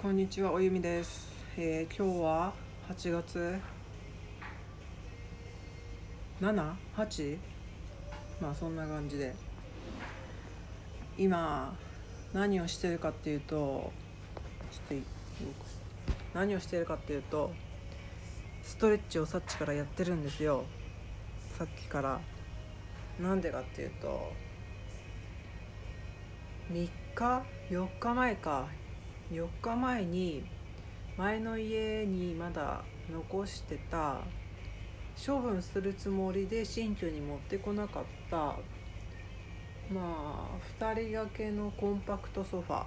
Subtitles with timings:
[0.00, 2.54] こんにちはおゆみです、えー今日は
[2.88, 3.60] 8月
[6.40, 7.38] 7?8?
[8.40, 9.34] まあそんな感じで。
[11.18, 11.76] 今
[12.32, 13.92] 何をしてるかっていうと
[14.70, 15.04] ちょっと
[16.32, 17.52] 何をしてるかっていうと
[18.62, 20.64] ストレッチをさっきからやってるんですよ。
[21.58, 22.20] さっきから。
[23.20, 24.32] なんでかっていうと
[26.72, 28.66] 3日4日前か。
[29.30, 30.44] 4日前に
[31.16, 34.20] 前の家にまだ残してた
[35.24, 38.58] 処分するつもりで新居に持ってこなかったま
[39.96, 40.48] あ
[40.80, 42.84] 2人掛けのコンパクトソファ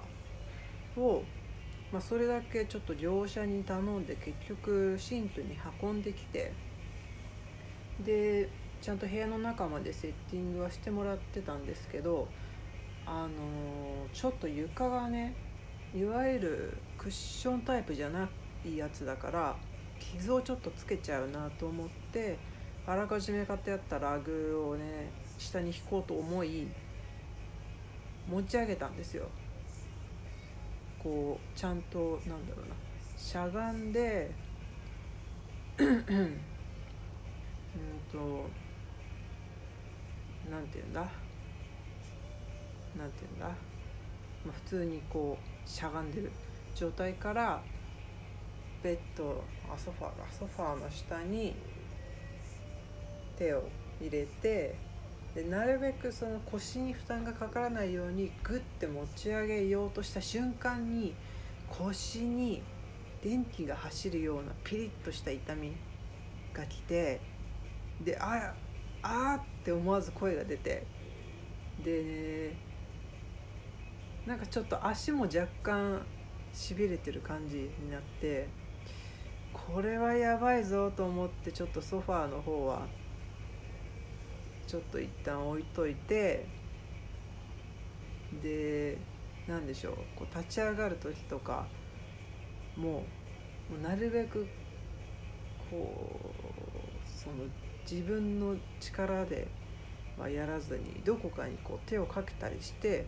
[1.00, 1.22] を、
[1.92, 6.52] まあ、それだけちょっと業者に頼んで結局新居に運んできて
[8.04, 8.48] で
[8.82, 12.28] ちゃんと部屋の中までセッティングはしてもらってたんですけど
[13.06, 13.28] あの
[14.12, 15.34] ちょっと床がね
[15.94, 18.28] いわゆるクッションタイプじゃな
[18.64, 19.56] いやつだから
[20.00, 22.36] 傷をちょっとつけちゃうなと思って
[22.86, 26.66] あらかじめ買ってあったラグをね下に引こうと思い
[28.28, 29.28] 持ち上げたんですよ。
[31.02, 32.74] こうちゃんとなんだろうな。
[33.16, 34.30] しゃがんで
[35.78, 35.96] うん
[38.10, 38.48] と
[40.50, 41.00] なんて言うんだ？
[41.00, 41.06] な
[43.06, 43.48] んて言うんだ、
[44.52, 46.30] 普通にこうしゃがんでる
[46.74, 47.62] 状態から
[48.82, 49.42] ベッド
[49.72, 51.54] あソファーがソファーの下に
[53.36, 53.64] 手を
[54.00, 54.74] 入れて
[55.34, 61.14] でなるべくその腰に負担がかからないようにグッて持ち上げようとした瞬間に
[61.68, 62.62] 腰に
[63.22, 65.72] 電気が走るようなピリッとした痛み
[66.52, 67.20] が来て
[68.04, 68.54] であ
[69.02, 70.86] あーって思わず声が出て
[71.82, 72.54] で
[74.26, 76.00] なんかちょっと足も若干
[76.52, 78.48] しびれてる感じになって
[79.52, 82.86] これはやばいぞと思ってちょっとソファーの方は
[84.66, 86.46] ちょっと一旦置いといて
[88.42, 88.98] で
[89.46, 91.66] 何でしょうこう立ち上がる時とか
[92.76, 93.04] も
[93.78, 94.46] うなるべく
[95.70, 97.44] こうその
[97.88, 99.48] 自分の力で
[100.18, 103.06] はやらずにどこかにこう手をかけたりして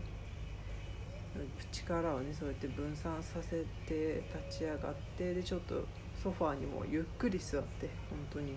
[1.73, 5.85] 力をねそうやって分散させて立ち上がってでちょっと
[6.23, 8.57] ソファーにもゆっくり座って本当に。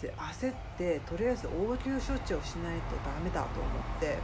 [0.00, 4.16] で焦ってとりあえず応急処置をしないとダメだと思って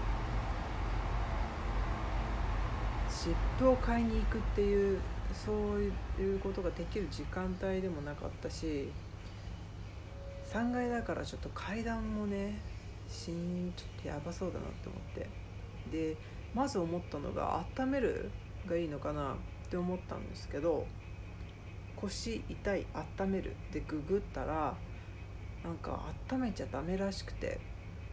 [3.09, 5.01] 湿布を買いに行くっていう
[5.33, 5.55] そう
[6.23, 8.93] いうことができる時間帯でもなかったし
[10.53, 12.61] 3階だからちょっと階段もね
[13.09, 15.45] しんちょっとやばそうだなって思って。
[15.91, 16.17] で
[16.55, 18.31] まず思ったのが温める
[18.67, 19.37] がいいのかなっ
[19.69, 20.87] て思ったんですけど
[21.97, 22.87] 腰痛い
[23.19, 24.75] 温めるでググったら
[25.65, 27.59] なんか温めちゃダメらしくて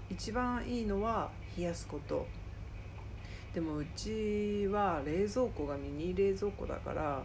[0.09, 2.25] 一番いいのは冷やすこと。
[3.53, 7.23] でもうちは冷蔵庫がミニ冷蔵庫だから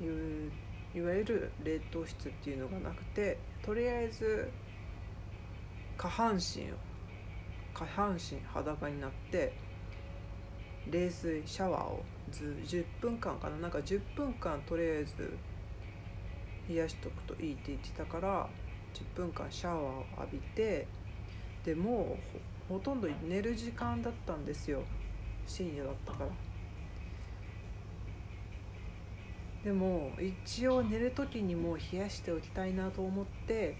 [0.00, 0.04] い
[0.98, 4.50] いわゆる冷凍室っていうのがなくてとりあえず
[5.98, 6.74] 下半身を
[7.74, 9.52] 下半身裸になって
[10.88, 13.56] 冷水シャワーをず10分間かな？
[13.56, 15.36] なんか10分間とりあえず
[16.68, 18.48] 冷やしとくといいって言ってたから
[18.94, 20.86] 10分間シャワーを浴びて
[21.64, 22.16] でも
[22.68, 24.82] うほほとんど寝る時間だったんですよ。
[25.46, 26.30] 深夜だったから。
[29.64, 33.76] でも一応寝る時にも冷やしておきたいなと思って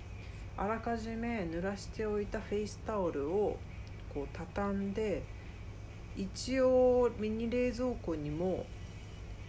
[0.57, 3.57] あらかじめ濡らしておいたフェイスタオルを
[4.13, 5.23] こう畳んで
[6.21, 8.67] 一応ミニ冷蔵庫にも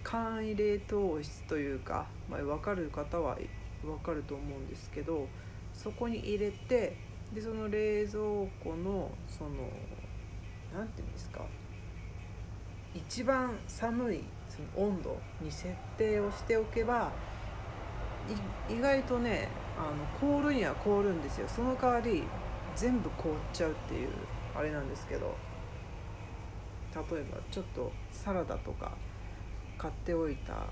[0.03, 3.37] 簡易冷凍室というか、まあ、分かる方は
[3.83, 5.27] 分かると思うんですけど
[5.73, 6.95] そこに入れて
[7.33, 8.23] でその冷蔵
[8.63, 9.49] 庫のその
[10.73, 11.41] 何て言うんですか
[12.95, 17.11] 一番寒いその温度に設定をしておけば
[18.69, 21.47] 意外とねあの凍るには凍るんですよ。
[21.49, 22.23] その代わり
[22.75, 24.09] 全部凍っちゃうっていう
[24.55, 25.35] あれなんですけど。
[26.93, 28.91] 例えばちょっとサラダとか
[29.77, 30.67] 買っておいた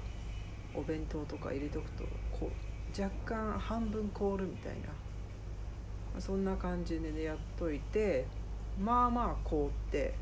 [0.76, 4.90] お弁当とか入れておくとこう若干半分凍るみたいな。
[6.18, 8.26] そんな感じで、ね、やっといて
[8.82, 10.16] まあまあ凍って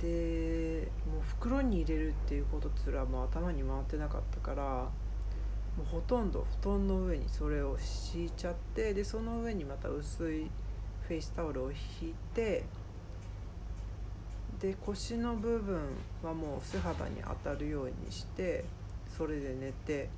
[0.00, 4.90] でもう袋に入れるっていうことすらもう頭に回ってなかったからも
[5.82, 10.50] うほとんど布団の上にそれを敷いちゃってでその上にまた薄い
[11.06, 12.64] フェイスタオルを敷いて
[14.60, 15.80] で腰の部分
[16.22, 18.64] はもう素肌に当たるようにして
[19.08, 20.08] それで寝て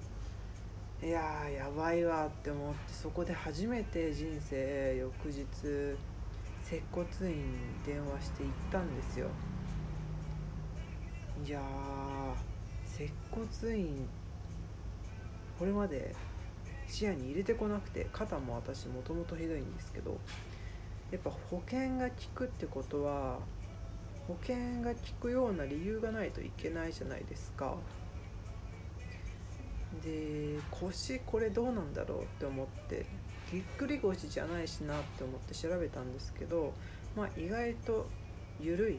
[1.03, 5.45] いやーやばいわって思ってそこで初めて人生翌日
[6.63, 9.29] 接骨院に電話して行ったんですよ。
[11.47, 14.09] いやー接骨院
[15.59, 16.15] これまで
[16.89, 20.19] 視野に入れてこなくて肩も私もともとひどいんですけど
[21.11, 23.39] やっぱ保険が効くってことは
[24.29, 27.77] 保険が効くような理由がないといけないじゃないですか。
[30.05, 33.07] で腰これどうなんだろうって思って
[33.51, 36.75] ぎっくり腰じゃないしなって思って調べたんですけど、
[37.17, 38.07] まあ、意外と
[38.61, 38.99] 緩い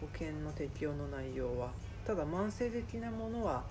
[0.00, 1.70] 保険の適用の内容は
[2.06, 3.64] ただ慢性的なものは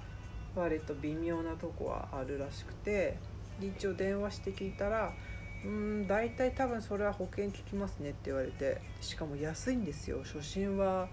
[0.56, 3.18] 割と微妙なとこはあるらしくて
[3.62, 5.14] 一応電話して聞いたら
[5.66, 8.82] 「うん大体多分それは保険効きますね」って言われて。
[9.02, 10.22] しかも安いんですよ。
[10.24, 11.08] 初診は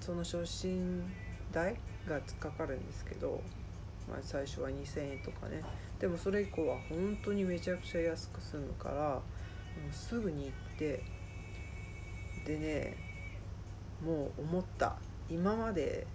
[0.00, 1.02] その初診
[1.52, 1.76] 代
[2.06, 3.42] がかかるんですけど、
[4.08, 5.62] まあ、最初は2000円とかね。
[5.98, 9.22] でもそれ以降は本当にめちゃくちゃ安く済むから。
[9.76, 11.02] もうすぐに行って。
[12.46, 12.96] でね
[14.02, 14.96] もう思った。
[15.28, 16.06] 今まで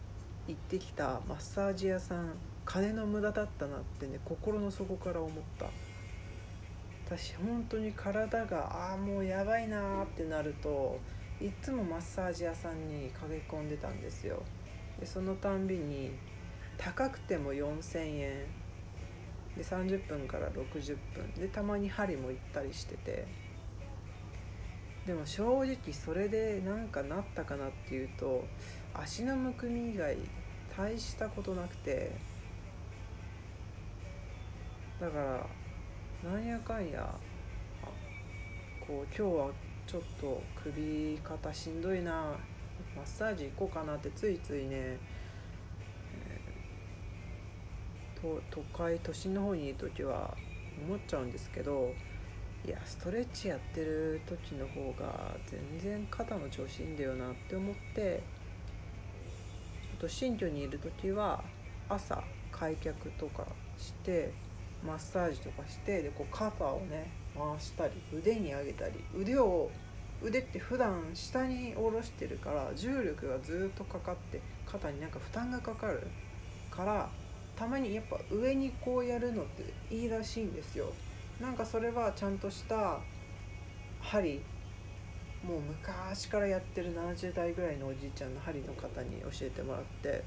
[0.47, 2.33] 行ってきたマッサージ屋さん。
[2.63, 5.65] 金の無駄だったなってね心の底から思った。
[7.11, 10.97] 私本当に体がああもうやばいなーってなると
[11.41, 14.41] いつもマッサージ屋さんに駆け込んでたんですよ。
[14.97, 16.11] でそのたんびに
[16.77, 18.45] 高くても4000円
[19.57, 23.27] で30分から60分でたまに針も行ったりしてて。
[25.05, 28.45] でも正直それでなんかなったかなっていうと
[28.93, 30.15] 足のむくみ以外
[30.77, 32.15] 大したことなくて。
[35.01, 35.60] だから
[36.23, 37.09] なんやかんや
[38.85, 39.50] こう今日は
[39.88, 42.35] ちょっと首肩しんどいな
[42.95, 50.38] マッサージ行こうかなってついついね、えー、都会都心の方にいる時は
[50.85, 51.91] 思っちゃうんですけど
[52.67, 58.21] いやストレッチやってる時の方が全然肩の調子いいんだよなって思って
[59.91, 61.44] ちょっと新居にいる時は
[61.89, 63.47] 朝開脚とか
[63.79, 64.31] して
[64.85, 69.69] マッサージとかしてでこう肩をね回したり腕に上げたり腕を
[70.23, 76.07] 腕って普段下に下ろしてるから重力がずっとかかって肩になんか負担がかかる
[76.69, 77.09] から
[77.55, 80.91] たまにやっぱ上にこうやるのっていいらしいんですよ。
[81.39, 82.99] なんかそれはちゃんとした
[83.99, 84.41] 針
[85.43, 90.23] もう昔からやってる70代ぐらいのおじいちゃんの針の方に教えてもらって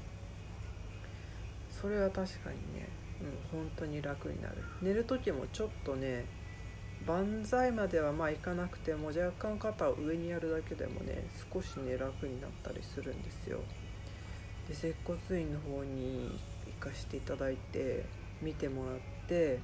[1.69, 2.89] それは確かにね
[3.21, 4.55] うん本当に楽になる。
[4.81, 6.25] 寝る時もちょっとね
[7.05, 13.59] 万歳まではまあいかなくても若干肩を上にやるだけでもね少しね楽になったりするんですよ。
[14.67, 18.05] で接骨院の方に行かせていただいて
[18.41, 19.59] 見てもらって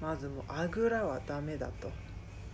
[0.00, 1.90] まずもうあぐらはダメだと。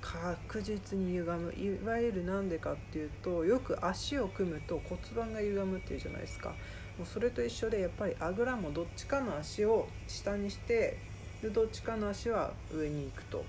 [0.01, 1.53] 確実に歪む。
[1.53, 6.55] いわゆる何でかっていうとよく足を組むと骨盤が歪むっていうじゃないですか。
[6.99, 10.99] もうそれと一緒でやっぱりあぐらもどっちかの足を下にして
[11.43, 13.45] でどっちかの足は上に行くと。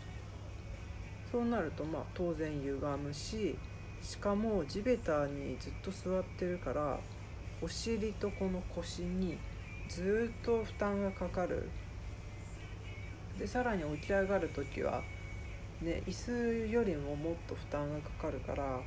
[1.31, 3.57] そうなるとまあ当然歪むし
[4.01, 6.99] しかも地べたにずっと座ってるから
[7.61, 9.37] お尻とこの腰に
[9.89, 11.69] ずっと負担がかかる。
[13.37, 15.01] でさらに起き上がる時は
[15.81, 18.79] ね椅子よりももっと負担がかかるから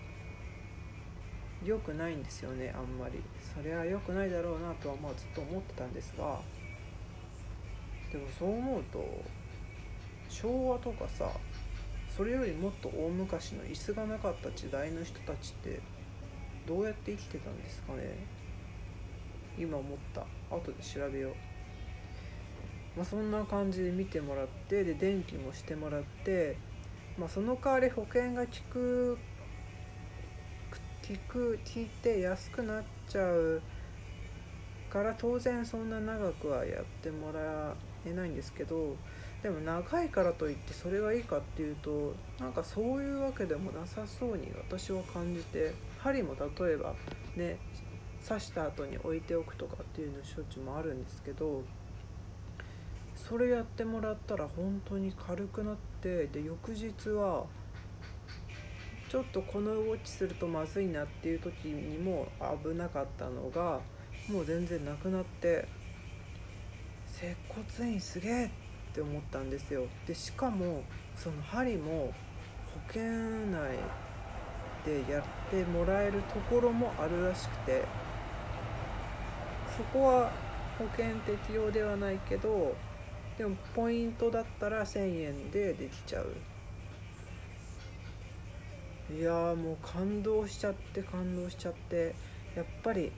[1.64, 3.21] 良くないんですよねあんまり。
[3.55, 6.40] それは良くないだろうなとはまあずっと思ってたんですが。
[8.12, 9.23] でもそう思うと
[10.29, 11.31] 昭和とかさ
[12.09, 15.81] それよりもっと大昔の椅子がなかった時代の人たちって
[16.67, 18.17] どうやって生きてたんですかね。
[19.59, 20.26] 今思った。
[20.55, 21.35] 後で調べよう、
[22.97, 26.57] まあ、そんな感じで見てもらってで電気もしてもらって、
[27.19, 29.19] まあ、その代わり保険が効く
[31.11, 33.61] 聞く聞いて安くなっちゃう
[34.88, 37.75] から当然そんな長くはやってもら
[38.07, 38.95] えないんですけど
[39.43, 46.95] でも長いからといってそれがいいかっていうとなんかそういうわけでもなさそうに私は感じて針も例えば
[47.35, 47.59] ね
[48.25, 51.64] 刺した後に置いておくとかっていうの処置もあるんですけど
[53.17, 57.47] それやってもらったら本当に軽くなってで翌日は
[59.11, 62.29] ちょっとこの動きするとまずいなっていう時にも
[62.62, 63.81] 危なかったのが
[64.29, 65.67] もう全然なくなって
[67.09, 68.50] 接骨院すげえっ
[68.95, 69.87] て思ったんですよ。
[70.07, 70.85] でしかも
[71.17, 72.14] その針も
[72.73, 73.79] 保険内
[74.85, 77.83] でやってもらえるところもあるらしくて
[79.76, 80.31] そこは
[80.79, 82.76] 保険適用ではないけど
[83.37, 86.26] でもポイントだったら1,000円でできちゃう。
[89.19, 92.14] いやーもう感動しちゃって感動しちゃって
[92.55, 93.12] やっぱり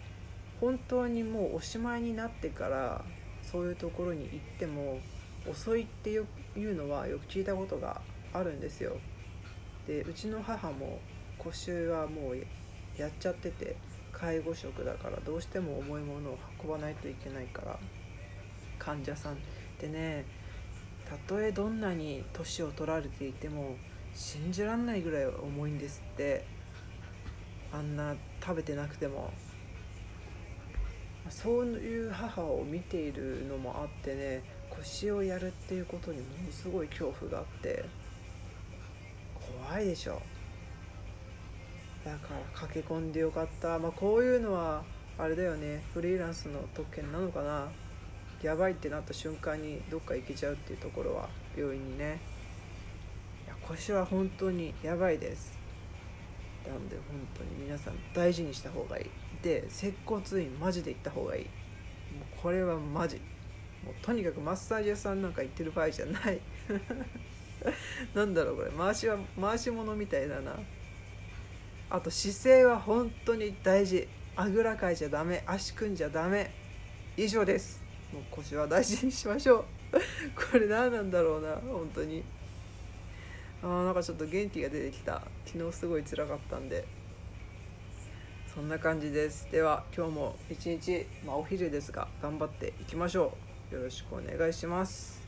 [0.61, 3.05] 本当にもうおしまいになってから
[3.43, 4.99] そういうところに行っても
[5.51, 8.01] 遅いっていうのはよく聞いたことが
[8.33, 8.97] あるんですよ。
[9.87, 11.01] でうちの母も
[11.39, 12.37] 腰はもう
[12.97, 13.77] やっちゃってて
[14.13, 17.79] 介護職だからどうしても重いものを運ばないといけないから
[18.79, 19.37] 患者さんっ
[19.79, 20.25] てね
[21.09, 23.77] たとえどんなに年を取られていても
[24.15, 26.45] 信じらんないぐらい重いんですって。
[27.73, 29.33] あんな食べてなくても。
[31.31, 37.85] そういう母を見ているのもあってね腰をやるっていうことにものすごい恐怖があって
[39.67, 40.21] 怖いでしょ。
[42.05, 43.79] だから駆け込んでよかった。
[43.79, 44.83] まあこういうのは
[45.17, 45.83] あれだよね。
[45.95, 47.69] フリーランスの特権なのかな。
[48.43, 52.21] やばいってなった瞬間にどっか行けちゃうっていうところは病院にね。
[53.73, 55.59] 腰は本当にやばいです。
[56.67, 59.07] なので本当に皆さん大事にした方がいい。
[59.43, 61.45] で接骨院マジで行った方がいい。
[61.45, 63.17] もうこれはマジ。
[63.85, 66.41] もうとにかくマッサージ屋さんなんか行ってる場合じゃない。
[68.15, 68.71] なんだろうこれ。
[68.71, 70.59] 回しは回し物みたいだな。
[71.89, 74.07] あと姿勢は本当に大事。
[74.37, 75.43] あぐらかいちゃダメ。
[75.47, 76.51] 足組んじゃダメ。
[77.17, 77.83] 以上です。
[78.13, 79.65] もう腰は大事にしましょう。
[80.53, 81.57] これ何なんだろうな。
[81.57, 82.23] 本当に。
[83.63, 85.23] あーなんかちょっと元気が出てきた。
[85.47, 86.85] 昨日すごい辛かったんで。
[88.53, 89.49] そんな感じです。
[89.51, 93.33] では今日も一日、まあ、お昼ですが頑張っていきましょ
[93.71, 93.75] う。
[93.75, 95.22] よろしくお願いします。